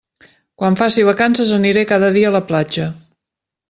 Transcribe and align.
Quan 0.61 0.77
faci 0.79 1.05
vacances 1.11 1.53
aniré 1.59 1.87
cada 1.95 2.13
dia 2.19 2.35
a 2.35 2.35
la 2.41 2.45
platja. 2.53 2.93